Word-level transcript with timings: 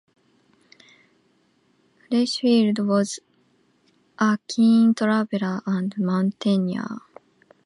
Freshfield 2.09 2.83
was 2.87 3.19
a 4.17 4.39
keen 4.47 4.95
traveller 4.95 5.61
and 5.67 5.93
mountaineer. 5.99 7.01